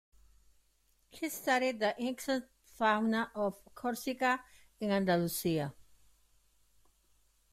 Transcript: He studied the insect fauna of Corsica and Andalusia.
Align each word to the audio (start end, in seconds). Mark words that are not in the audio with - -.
He 1.11 1.29
studied 1.29 1.79
the 1.79 1.95
insect 2.01 2.47
fauna 2.65 3.29
of 3.35 3.59
Corsica 3.75 4.43
and 4.81 4.91
Andalusia. 4.91 5.75